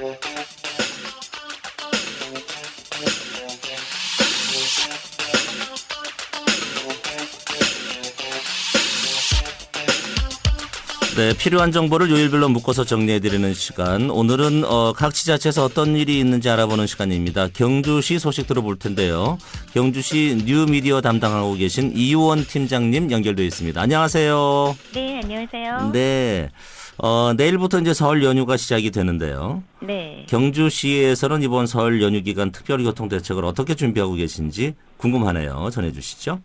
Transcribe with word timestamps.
네, 0.00 0.06
필요한 11.36 11.70
정보를 11.70 12.08
요일별로 12.08 12.48
묶어서 12.48 12.84
정리해드리는 12.84 13.52
시간. 13.52 14.08
오늘은 14.08 14.64
어, 14.64 14.94
각 14.96 15.12
지자체에서 15.12 15.66
어떤 15.66 15.94
일이 15.94 16.18
있는지 16.18 16.48
알아보는 16.48 16.86
시간입니다. 16.86 17.48
경주시 17.48 18.18
소식 18.18 18.46
들어볼 18.46 18.78
텐데요. 18.78 19.36
경주시 19.74 20.44
뉴미디어 20.46 21.02
담당하고 21.02 21.56
계신 21.56 21.92
이유원 21.94 22.46
팀장님 22.46 23.10
연결되어 23.10 23.44
있습니다. 23.44 23.78
안녕하세요. 23.78 24.78
네, 24.94 25.20
안녕하세요. 25.22 25.90
네. 25.92 26.48
어, 27.02 27.32
내일부터 27.34 27.78
이제 27.78 27.94
설 27.94 28.22
연휴가 28.22 28.56
시작이 28.56 28.90
되는데요. 28.90 29.62
네. 29.80 30.26
경주시에서는 30.28 31.42
이번 31.42 31.66
설 31.66 32.02
연휴 32.02 32.22
기간 32.22 32.52
특별교통 32.52 33.08
대책을 33.08 33.44
어떻게 33.44 33.74
준비하고 33.74 34.14
계신지 34.14 34.74
궁금하네요. 34.98 35.70
전해 35.70 35.92
주시죠. 35.92 36.40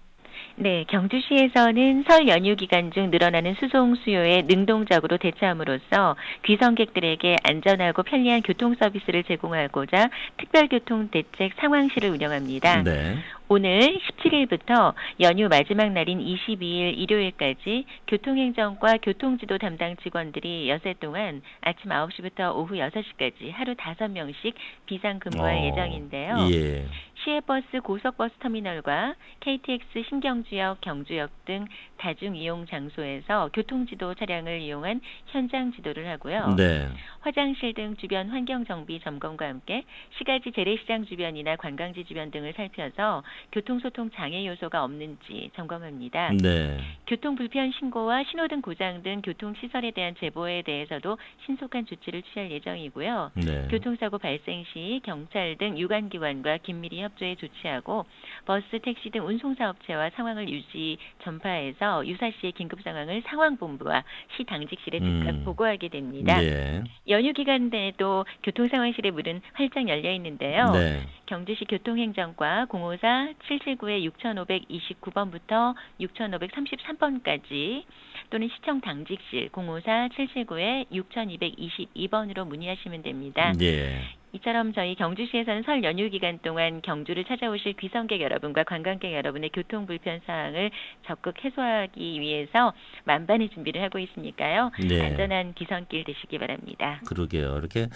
네, 0.58 0.86
경주시에서는 0.88 2.06
설 2.08 2.30
연휴 2.30 2.56
기간 2.56 2.90
중 2.92 3.12
늘어나는 3.12 3.56
수송 3.60 3.96
수요에 3.96 4.44
능동적으로 4.44 5.18
대처함으로써 5.18 6.16
귀성객들에게 6.46 7.36
안전하고 7.44 8.04
편리한 8.04 8.42
교통 8.42 8.74
서비스를 8.80 9.26
제공하고자 9.26 10.10
특별교통 10.38 11.10
대책 11.12 11.52
상황실을 11.60 12.10
운영합니다. 12.10 12.84
네. 12.84 13.18
오늘 13.48 14.00
17일부터 14.00 14.96
연휴 15.20 15.48
마지막 15.48 15.92
날인 15.92 16.18
22일 16.18 16.98
일요일까지 16.98 17.86
교통행정과 18.08 18.98
교통지도 19.04 19.60
담당 19.60 19.96
직원들이 19.98 20.68
여세 20.68 20.96
동안 21.00 21.44
아침 21.62 21.92
9시부터 21.92 22.56
오후 22.56 22.74
6시까지 22.74 23.52
하루 23.52 23.76
5명씩 23.76 24.56
비상 24.88 25.20
근무할 25.20 25.58
어, 25.58 25.66
예정인데요. 25.66 26.38
예. 26.54 26.86
시외버스 27.24 27.82
고속버스 27.84 28.34
터미널과 28.40 29.14
KTX 29.42 29.86
신경주역, 30.10 30.82
경주역 30.82 31.30
등 31.46 31.66
다중 31.98 32.36
이용 32.36 32.66
장소에서 32.66 33.50
교통지도 33.54 34.14
차량을 34.16 34.62
이용한 34.62 35.02
현장 35.28 35.72
지도를 35.74 36.08
하고요. 36.08 36.56
네. 36.56 36.88
화장실 37.22 37.74
등 37.74 37.96
주변 37.98 38.30
환경 38.30 38.66
정비 38.66 39.00
점검과 39.00 39.48
함께 39.48 39.84
시가지 40.18 40.52
재래시장 40.52 41.06
주변이나 41.06 41.56
관광지 41.56 42.04
주변 42.06 42.32
등을 42.32 42.54
살펴서 42.54 43.24
교통소통 43.52 44.12
장애 44.12 44.46
요소가 44.46 44.84
없는지 44.84 45.50
점검합니다. 45.56 46.34
네. 46.34 46.78
교통 47.08 47.36
불편 47.36 47.72
신고와 47.72 48.24
신호등 48.24 48.62
고장 48.62 49.02
등 49.02 49.22
교통 49.24 49.54
시설에 49.56 49.92
대한 49.92 50.16
제보에 50.20 50.62
대해서도 50.64 51.18
신속한 51.46 51.86
조치를 51.86 52.22
취할 52.24 52.52
예정이고요. 52.52 53.32
네. 53.36 53.68
교통사고 53.70 54.18
발생 54.18 54.64
시 54.74 55.02
경찰 55.04 55.56
등 55.58 55.78
유관기관과 55.78 56.58
긴밀히 56.58 57.02
협조해 57.02 57.36
조치하고 57.36 58.06
버스, 58.46 58.80
택시 58.82 59.10
등 59.10 59.26
운송사업체와 59.26 60.12
상황을 60.12 60.50
유지 60.50 60.98
전파해서 61.24 61.85
유사시의 62.06 62.54
긴급 62.54 62.82
상황을 62.82 63.24
상황본부와 63.28 64.04
시 64.36 64.44
당직실에 64.44 65.00
즉각 65.00 65.30
음. 65.30 65.44
보고하게 65.46 65.90
됩니다. 65.90 66.42
예. 66.44 66.84
연휴 67.10 67.34
기간 67.34 67.70
내에도 67.70 68.26
교통상황실의 68.44 69.12
문은 69.12 69.42
활짝 69.54 69.88
열려 69.88 70.12
있는데요. 70.14 70.72
네. 70.72 71.02
경주시 71.26 71.66
교통행정과 71.66 72.68
054-779의 72.70 74.12
6529번부터 74.12 75.76
6533번까지 76.02 77.84
또는 78.30 78.50
시청 78.56 78.82
당직실 78.82 79.50
054-779의 79.50 80.88
6222번으로 80.92 82.48
문의하시면 82.48 83.04
됩니다. 83.04 83.54
예. 83.62 84.02
이처럼 84.36 84.74
저희 84.74 84.96
경주시에서는 84.96 85.64
설 85.64 85.84
연휴 85.84 86.10
기간 86.10 86.40
동안 86.40 86.82
경주를 86.82 87.24
찾아오실 87.24 87.74
귀성객 87.80 88.20
여러분과 88.22 88.64
관광객 88.64 89.14
여러분의 89.14 89.50
교통 89.54 89.86
불편 89.86 90.20
사항을 90.26 90.72
적극 91.08 91.36
해소하기 91.44 92.20
위해서 92.20 92.74
만반의 93.06 93.50
준비를 93.50 93.82
하고 93.82 94.00
있으니까요. 94.00 94.72
네. 94.88 95.02
안전한 95.02 95.54
귀성길 95.54 96.04
되시기 96.04 96.38
바랍니다. 96.38 97.00
그러게요. 97.08 97.58
이렇게 97.58 97.88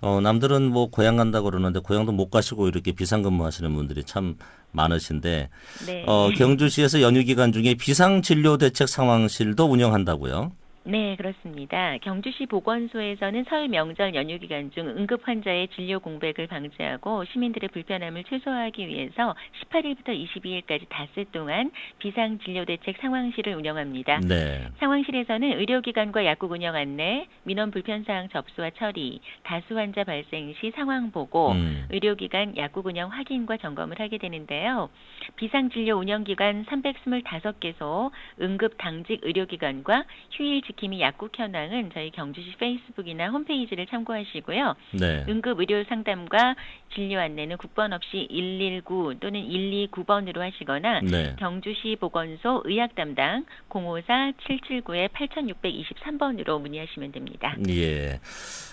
어, 0.00 0.20
남들은 0.20 0.62
뭐 0.70 0.88
고향 0.88 1.16
간다고 1.16 1.50
그러는데 1.50 1.80
고향도 1.80 2.12
못 2.12 2.30
가시고 2.30 2.68
이렇게 2.68 2.92
비상근무하시는 2.92 3.74
분들이 3.74 4.04
참 4.04 4.36
많으신데 4.70 5.48
네. 5.86 6.04
어, 6.06 6.30
경주시에서 6.36 7.02
연휴 7.02 7.24
기간 7.24 7.52
중에 7.52 7.74
비상 7.74 8.22
진료 8.22 8.56
대책 8.56 8.88
상황실도 8.88 9.64
운영한다고요. 9.64 10.52
네, 10.88 11.16
그렇습니다. 11.16 11.98
경주시 11.98 12.46
보건소에서는 12.46 13.44
설 13.44 13.68
명절 13.68 14.14
연휴 14.14 14.38
기간 14.38 14.70
중 14.70 14.88
응급 14.88 15.28
환자의 15.28 15.68
진료 15.74 16.00
공백을 16.00 16.46
방지하고 16.46 17.26
시민들의 17.26 17.68
불편함을 17.68 18.24
최소화하기 18.24 18.88
위해서 18.88 19.34
18일부터 19.60 20.06
22일까지 20.06 20.88
닷새 20.88 21.26
동안 21.30 21.70
비상 21.98 22.38
진료 22.38 22.64
대책 22.64 22.96
상황실을 23.02 23.54
운영합니다. 23.56 24.20
네. 24.20 24.66
상황실에서는 24.78 25.58
의료기관과 25.58 26.24
약국 26.24 26.52
운영 26.52 26.74
안내, 26.74 27.26
민원 27.42 27.70
불편 27.70 28.04
사항 28.04 28.30
접수와 28.30 28.70
처리, 28.70 29.20
다수 29.42 29.76
환자 29.76 30.04
발생 30.04 30.54
시 30.58 30.70
상황 30.70 31.10
보고, 31.10 31.52
음. 31.52 31.86
의료기관 31.90 32.56
약국 32.56 32.86
운영 32.86 33.10
확인과 33.10 33.58
점검을 33.58 34.00
하게 34.00 34.16
되는데요. 34.16 34.88
비상 35.36 35.68
진료 35.68 35.96
운영기관 35.96 36.64
325개소, 36.64 38.10
응급 38.40 38.78
당직 38.78 39.20
의료기관과 39.22 40.04
휴일 40.30 40.62
지 40.62 40.77
킴이 40.78 41.00
약국 41.00 41.32
현황은 41.36 41.90
저희 41.94 42.10
경주시 42.10 42.56
페이스북이나 42.58 43.28
홈페이지를 43.28 43.86
참고하시고요. 43.86 44.74
네. 44.92 45.24
응급 45.28 45.60
의료 45.60 45.84
상담과 45.84 46.54
진료 46.94 47.18
안내는 47.20 47.56
국번 47.58 47.92
없이 47.92 48.28
119 48.30 49.16
또는 49.20 49.40
129번으로 49.40 50.38
하시거나 50.38 51.00
네. 51.00 51.36
경주시 51.38 51.96
보건소 52.00 52.62
의학 52.64 52.94
담당 52.94 53.44
054-779의 53.68 55.08
8623번으로 55.10 56.60
문의하시면 56.60 57.12
됩니다. 57.12 57.56
예. 57.68 58.20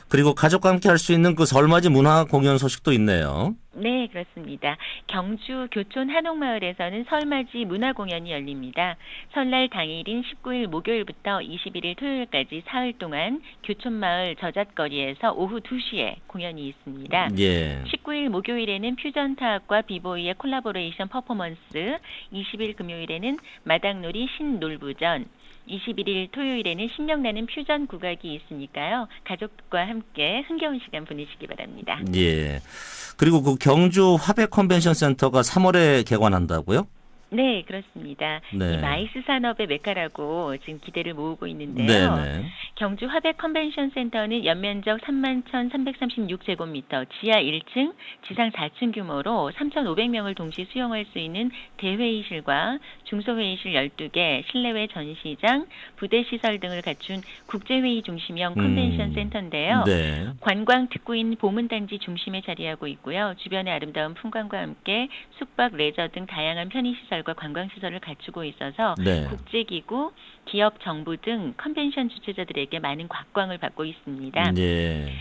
그리고 0.10 0.34
가족과 0.34 0.70
함께 0.70 0.90
할 0.90 0.96
수 0.96 1.12
있는 1.12 1.36
그 1.36 1.46
설맞이 1.46 1.90
문화 1.90 2.24
공연 2.24 2.58
소식도 2.58 2.94
있네요. 2.94 3.54
네, 3.78 4.08
그렇습니다. 4.08 4.78
경주 5.08 5.68
교촌 5.70 6.10
한옥마을에서는 6.10 7.06
설맞이 7.10 7.66
문화 7.66 7.92
공연이 7.92 8.32
열립니다. 8.32 8.96
설날 9.34 9.68
당일인 9.68 10.24
19일 10.24 10.68
목요일부터 10.68 11.40
21일 11.40 11.98
토요일까지 11.98 12.64
사흘 12.68 12.94
동안 12.94 13.42
교촌마을 13.64 14.38
저잣거리에서 14.38 15.34
오후 15.34 15.60
2시에 15.60 16.16
공연이 16.28 16.70
있습니다. 16.70 17.30
예. 17.38 17.84
19일 17.84 18.30
목요일에는 18.30 18.96
퓨전 18.96 19.36
타악과 19.36 19.82
B-boy의 19.82 20.36
collaboration 20.36 21.10
퍼포먼스, 21.10 21.98
20일 22.32 22.78
금요일에는 22.78 23.38
마당놀이 23.66 24.30
신놀부전, 24.38 25.26
21일 25.68 26.32
토요일에는 26.32 26.90
신명나는 26.96 27.48
퓨전 27.48 27.88
국악이 27.88 28.36
있으니까요. 28.36 29.08
가족과 29.24 29.88
함께 29.88 30.44
흥겨운 30.48 30.80
시간 30.84 31.06
보내시기 31.06 31.48
바랍니다. 31.48 32.00
예. 32.16 32.62
그리고 33.18 33.42
그 33.42 33.56
경주 33.56 34.18
화백 34.20 34.52
컨벤션 34.52 34.94
센터가 34.94 35.42
3월에 35.42 36.06
개관한다고요? 36.06 36.88
네, 37.30 37.64
그렇습니다. 37.64 38.40
네. 38.54 38.74
이 38.74 38.78
MICE 38.78 39.22
산업의 39.26 39.66
메카라고 39.68 40.58
지금 40.58 40.80
기대를 40.80 41.16
모으고 41.16 41.48
있는데요. 41.48 42.16
네네. 42.16 42.46
경주 42.76 43.08
화백 43.08 43.38
컨벤션 43.38 43.90
센터는 43.90 44.46
연면적 44.46 45.02
31,336제곱미터, 45.02 47.08
지하 47.20 47.42
1층, 47.42 47.94
지상 48.28 48.52
4층 48.52 48.94
규모로 48.94 49.52
3,500명을 49.56 50.36
동시 50.36 50.66
수용할 50.72 51.06
수 51.12 51.20
있는 51.20 51.52
대회의실과 51.78 52.78
중소회의실 53.06 53.74
12개, 53.74 54.44
실내외 54.52 54.88
전시장, 54.88 55.66
부대 55.96 56.24
시설 56.24 56.60
등을 56.60 56.82
갖춘 56.82 57.22
국제회의 57.48 58.02
중심형 58.04 58.54
컨벤션 58.54 59.10
음. 59.10 59.14
센터인데요. 59.14 59.84
네. 59.86 60.28
관광 60.42 60.90
특구인 60.90 61.36
보문단지 61.38 62.00
중심에 62.00 62.42
자리하고 62.42 62.88
있고요. 62.88 63.34
주변의 63.40 63.74
아름다운 63.74 64.14
풍광과 64.14 64.60
함께 64.60 65.08
숙박, 65.38 65.76
레저 65.76 66.08
등 66.10 66.26
다양한 66.26 66.70
편의시설 66.70 67.15
과 67.24 67.34
관광 67.34 67.70
시설을 67.74 68.00
갖추고 68.00 68.44
있어서 68.44 68.96
네. 69.04 69.26
국제기구, 69.28 70.12
기업, 70.46 70.80
정부 70.82 71.18
등 71.18 71.54
컨벤션 71.58 72.10
주최자들에게 72.10 72.80
많은 72.80 73.08
각광을 73.08 73.58
받고 73.58 73.86
있습니다. 73.86 74.54
예. 74.58 75.14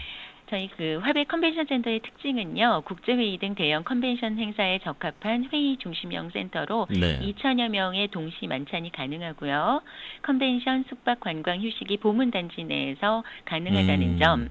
저희 0.50 0.68
그 0.76 0.98
화백 1.02 1.28
컨벤션 1.28 1.66
센터의 1.66 2.00
특징은요. 2.00 2.82
국제회의 2.84 3.38
등 3.38 3.54
대형 3.54 3.82
컨벤션 3.82 4.38
행사에 4.38 4.78
적합한 4.80 5.48
회의 5.52 5.76
중심형 5.78 6.30
센터로 6.30 6.86
네. 6.90 7.18
2천여 7.20 7.70
명의 7.70 8.08
동시 8.08 8.46
만찬이 8.46 8.92
가능하고요. 8.92 9.80
컨벤션, 10.22 10.84
숙박, 10.88 11.20
관광, 11.20 11.62
휴식이 11.62 11.96
보문 11.98 12.30
단지 12.30 12.62
내에서 12.64 13.24
가능하다는 13.46 14.02
음. 14.02 14.18
점. 14.18 14.48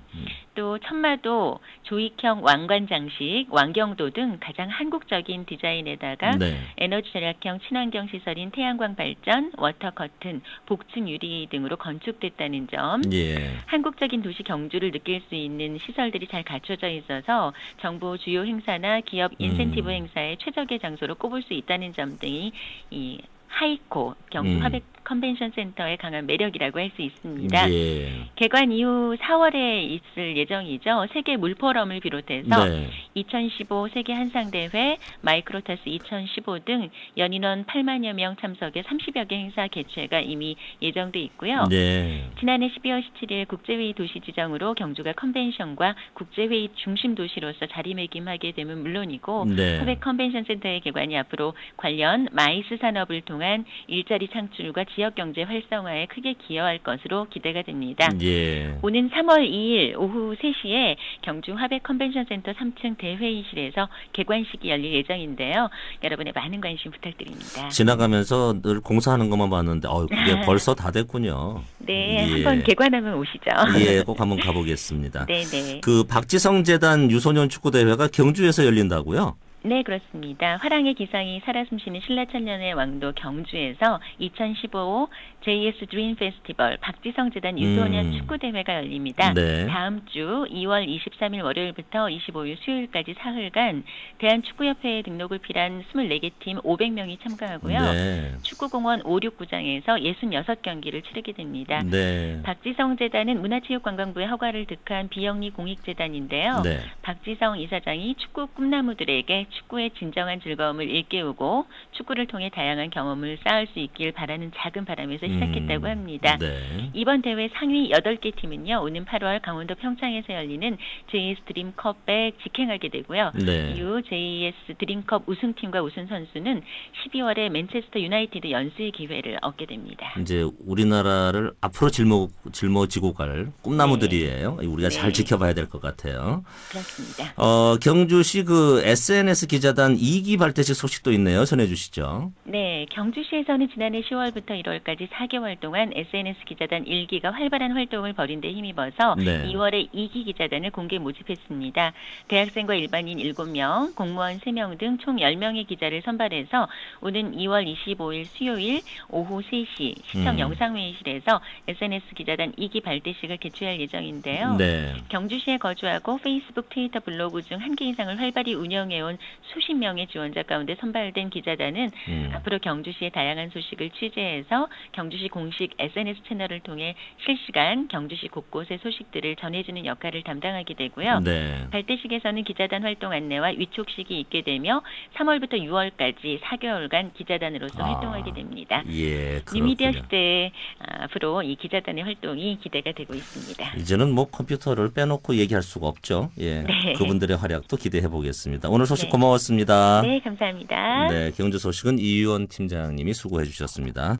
또 0.56 0.78
천마도 0.80 1.60
조익형 1.84 2.44
왕관 2.44 2.88
장식, 2.88 3.48
왕경도 3.50 4.12
등 4.12 4.38
가장 4.40 4.70
한국적인 4.70 5.46
디자인에다가 5.46 6.36
네. 6.38 6.58
에너지 6.78 7.12
절약형 7.12 7.60
친환경 7.62 8.08
시설인 8.08 8.52
태양광 8.52 8.96
발전, 8.96 9.52
water 9.58 9.92
curtain, 9.92 10.42
복층 10.66 11.10
유리 11.10 11.48
등으로 11.50 11.78
건축됐다는 11.78 12.68
점. 12.68 13.02
예. 13.14 13.58
한국적인 13.66 14.22
도시 14.22 14.44
경주를 14.44 14.92
느낄 14.92 15.22
수 15.28 15.36
있는 15.36 15.78
시설들이 15.86 16.28
잘 16.28 16.44
갖춰져 16.44 16.88
있어서 16.90 17.54
정부 17.82 18.18
주요 18.18 18.44
행사나 18.46 19.02
기업 19.02 19.32
인센티브 19.38 19.90
음. 19.90 19.94
행사의 19.94 20.38
최적의 20.38 20.80
장소로 20.80 21.16
꼽을 21.16 21.44
수 21.44 21.54
있다는 21.54 21.94
점 21.94 22.18
등이 22.18 22.52
이 22.92 23.20
하이코 23.48 24.16
경주 24.32 24.56
음. 24.56 24.62
화백 24.62 24.84
컨벤션 25.04 25.52
센터의 25.52 25.98
강한 25.98 26.26
매력이라고 26.26 26.80
할 26.80 26.92
수 26.96 27.02
있습니다. 27.02 27.72
예. 27.72 28.30
개관 28.36 28.72
이후 28.72 29.16
4월에 29.20 29.84
있을 29.84 30.38
예정이죠. 30.38 31.08
세계 31.14 31.38
물포럼을 31.38 32.00
비롯해서 32.00 32.66
네. 32.66 32.90
2015 33.16 33.90
세계 33.90 34.14
한상대회, 34.14 34.98
마이크로타스 35.22 35.82
2015 35.86 36.60
등 36.60 36.90
연인원 37.18 37.66
8만여 37.66 38.14
명 38.14 38.36
참석의 38.38 38.84
30여 38.84 39.28
개 39.28 39.36
행사 39.36 39.68
개최가 39.68 40.22
이미 40.22 40.56
예정돼 40.82 41.20
있고요. 41.20 41.66
네. 41.70 42.30
지난해 42.40 42.70
12월 42.70 43.04
17일 43.04 43.48
국제회의 43.48 43.94
도시 43.94 44.20
지정으로 44.20 44.74
경주가 44.74 45.14
컨벤션과 45.14 45.96
국제회의 46.14 46.70
중심 46.76 47.16
도시로서 47.16 47.68
자리매김하게 47.68 48.54
되면 48.54 48.82
물론이고 48.82 49.46
네. 49.56 49.80
화백 49.80 50.02
컨벤션 50.02 50.44
센터의 50.44 50.82
개관이 50.82 51.18
앞으로 51.18 51.54
관련 51.78 52.28
마이스 52.32 52.78
산업을 52.78 53.22
통한 53.22 53.66
일자리 53.88 54.28
창출과 54.28 54.86
지역 54.96 55.16
경제 55.16 55.44
활성화에 55.44 56.08
크게 56.08 56.34
기여할 56.34 56.80
것으로 56.80 57.26
기대가 57.30 57.62
됩니다. 57.62 58.10
예. 58.22 58.78
오는 58.82 59.10
3월 59.10 59.50
2일 59.50 59.98
오후 59.98 60.36
3시에 60.36 60.96
경주 61.22 61.54
화백 61.54 61.84
컨벤션 61.84 62.26
센터 62.26 62.52
3층 62.54 62.98
대회의실에서 63.04 63.90
개관식이 64.14 64.70
열릴 64.70 64.94
예정인데요. 64.94 65.70
여러분의 66.04 66.32
많은 66.34 66.62
관심 66.62 66.92
부탁드립니다. 66.92 67.68
지나가면서 67.70 68.62
늘 68.62 68.80
공사하는 68.80 69.30
것만 69.30 69.50
봤는데 69.50 69.88
어 69.90 70.06
그게 70.08 70.40
벌써 70.46 70.74
다 70.74 70.92
됐군요. 70.92 71.62
네, 71.80 72.26
예. 72.30 72.34
한번 72.44 72.64
개관하면 72.64 73.16
오시죠. 73.16 73.52
예, 73.80 74.02
꼭 74.04 74.20
한번 74.20 74.40
가보겠습니다. 74.40 75.26
네, 75.28 75.44
네. 75.44 75.82
그 75.82 76.04
박지성 76.06 76.64
재단 76.64 77.12
유소년 77.12 77.50
축구 77.50 77.72
대회가 77.72 78.08
경주에서 78.08 78.66
열린다고요? 78.66 79.36
네, 79.66 79.82
그렇습니다. 79.82 80.58
화랑의 80.58 80.94
기상이 80.94 81.40
살아 81.46 81.64
숨쉬는 81.64 82.02
신라천년의 82.02 82.74
왕도 82.74 83.14
경주에서 83.14 84.02
2015 84.20 85.08
JS 85.40 85.86
드림 85.88 86.16
페스티벌 86.16 86.78
박지성 86.78 87.32
재단 87.32 87.58
유소년 87.58 88.08
음. 88.08 88.12
축구 88.12 88.38
대회가 88.38 88.76
열립니다. 88.76 89.34
네. 89.34 89.66
다음 89.68 90.06
주 90.08 90.46
2월 90.50 90.86
23일 90.86 91.44
월요일부터 91.46 92.08
25일 92.08 92.58
수요일까지 92.60 93.16
사흘간 93.18 93.84
대한축구협회에 94.18 95.02
등록을 95.04 95.38
필요한 95.38 95.82
24개 95.94 96.32
팀 96.40 96.58
500명이 96.58 97.22
참가하고요. 97.24 97.80
네. 97.80 98.32
축구공원 98.42 99.02
5, 99.06 99.20
6구장에서 99.22 99.86
66경기를 99.86 101.06
치르게 101.06 101.32
됩니다. 101.32 101.82
네. 101.90 102.42
박지성 102.44 102.98
재단은 102.98 103.40
문화체육관광부의 103.40 104.28
허가를 104.28 104.66
득한 104.66 105.08
비영리 105.08 105.52
공익재단인데요. 105.52 106.62
네. 106.64 106.80
박지성 107.02 107.60
이사장이 107.60 108.16
축구 108.16 108.48
꿈나무들에게 108.48 109.48
축구의 109.58 109.92
진정한 109.98 110.42
즐거움을 110.42 110.90
일깨우고 110.90 111.66
축구를 111.94 112.28
통해 112.28 112.50
다양한 112.54 112.90
경험을 112.90 113.38
쌓을 113.44 113.68
수 113.74 113.80
있길 113.80 114.12
바라는 114.12 114.52
작은 114.56 114.86
바람에서 114.86 115.28
시작했다고 115.28 115.86
음, 115.86 115.90
합니다. 115.92 116.38
네. 116.40 116.90
이번 116.94 117.22
대회 117.22 117.50
상위 117.56 117.90
8개 117.92 118.36
팀은요. 118.36 118.82
오는 118.84 119.06
8월 119.06 119.42
강원도 119.42 119.76
평창에서 119.76 120.34
열리는 120.34 120.78
JS 121.12 121.42
드림컵에 121.48 122.34
직행하게 122.44 122.90
되고요. 122.90 123.32
네. 123.36 123.74
이후 123.76 124.02
JS 124.04 124.76
드림컵 124.78 125.24
우승팀과 125.28 125.82
우승 125.82 126.08
선수는 126.08 126.62
12월에 127.06 127.50
맨체스터 127.50 128.00
유나이티드 128.00 128.50
연수의 128.52 128.92
기회를 128.92 129.38
얻게 129.42 129.66
됩니다. 129.66 130.14
이제 130.20 130.46
우리나라를 130.66 131.52
앞으로 131.62 131.90
짊어 131.90 132.28
짊어지고 132.52 133.14
갈 133.14 133.52
꿈나무들이에요. 133.62 134.58
우리가 134.62 134.90
잘 134.90 135.08
네. 135.12 135.14
지켜봐야 135.14 135.54
될 135.54 135.64
것 135.70 135.82
같아요. 135.82 136.44
그렇습니다. 136.70 137.34
어, 137.38 137.78
경주시 137.82 138.44
그 138.44 138.82
SNS 138.84 139.43
기자단 139.48 139.98
2기 139.98 140.38
발대식 140.40 140.76
소식도 140.76 141.12
있네요. 141.14 141.46
전해 141.46 141.68
주시죠. 141.68 142.32
네, 142.46 142.86
경주시에서는 142.92 143.70
지난해 143.74 144.02
10월부터 144.02 144.62
1월까지 144.64 145.10
4개월 145.10 145.60
동안 145.60 145.92
SNS 145.94 146.40
기자단 146.46 146.86
1기가 146.86 147.32
활발한 147.32 147.72
활동을 147.72 148.14
벌인 148.14 148.42
데 148.42 148.52
힘입어서 148.52 149.16
네. 149.16 149.46
2월에 149.48 149.90
2기 149.94 150.26
기자단을 150.26 150.72
공개 150.72 150.98
모집했습니다. 151.00 151.94
대학생과 152.28 152.76
일반인 152.76 153.18
7명, 153.20 153.96
공무원 153.96 154.40
3명 154.40 154.78
등 154.78 154.98
총 155.00 155.18
10명의 155.18 155.68
기자를 155.68 156.02
선발해서 156.04 156.68
오는 157.02 157.32
2월 157.36 157.66
25일 157.76 158.26
수요일 158.26 158.82
오후 159.10 159.42
3시 159.42 159.96
시청 160.06 160.36
음. 160.36 160.40
영상회의실에서 160.40 161.42
SNS 161.68 162.14
기자단 162.16 162.52
2기 162.54 162.84
발대식을 162.84 163.38
개최할 163.38 163.80
예정인데요. 163.82 164.56
네. 164.58 164.94
경주시에 165.10 165.58
거주하고 165.58 166.20
페이스북, 166.20 166.70
트위터, 166.70 167.00
블로그 167.00 167.42
중 167.42 167.60
한 167.60 167.74
개 167.76 167.86
이상을 167.86 168.20
활발히 168.20 168.54
운영해온 168.54 169.18
수십 169.54 169.74
명의 169.74 170.08
지원자 170.08 170.44
가운데 170.44 170.76
선발된 170.80 171.30
기자단은 171.30 171.92
음. 172.08 172.32
앞으로 172.34 172.60
경주시의 172.60 173.12
다양한 173.12 173.50
소식을 173.50 173.92
취재해서 173.92 174.68
경주시 174.94 175.30
공식 175.30 175.74
SNS 175.78 176.22
채널을 176.28 176.62
통해 176.62 176.96
실시간 177.26 177.88
경주시 177.88 178.30
곳곳의 178.30 178.80
소식들을 178.82 179.36
전해주는 179.38 179.86
역할을 179.86 180.24
담당하게 180.24 180.74
되고요. 180.76 181.20
네. 181.20 181.68
발대식에서는 181.72 182.44
기자단 182.44 182.84
활동 182.84 183.12
안내와 183.12 183.50
위촉식이 183.58 184.20
있게 184.22 184.42
되며 184.42 184.82
3월부터 185.16 185.54
6월까지 185.54 186.42
4개월간 186.42 187.14
기자단으로서 187.14 187.84
아. 187.84 187.94
활동하게 187.94 188.34
됩니다. 188.34 188.84
예, 188.92 189.42
뉴미디어. 189.54 189.92
시대에 189.92 190.52
아, 190.80 191.04
앞으로 191.04 191.44
이 191.44 191.56
기자단의 191.56 192.04
활동이 192.04 192.60
기대가 192.62 192.92
되고 192.92 193.14
있습니다. 193.14 193.76
이제는 193.78 194.14
뭐 194.14 194.26
컴퓨터를 194.26 194.94
빼놓고 194.94 195.36
얘기할 195.36 195.64
수가 195.64 195.88
없죠. 195.88 196.32
예. 196.40 196.64
네. 196.64 196.94
그분들의 196.94 197.38
활약도 197.38 197.78
기대해 197.78 198.08
보겠습니다. 198.08 198.70
오늘 198.70 198.86
소식 198.86 199.06
네. 199.06 199.12
고마웠습니다. 199.24 200.02
네, 200.02 200.20
감사합니다. 200.20 201.08
네, 201.10 201.32
경제 201.32 201.58
소식은 201.58 201.98
이유원 202.00 202.48
팀장님이 202.48 203.14
수고해 203.14 203.46
주셨습니다. 203.46 204.12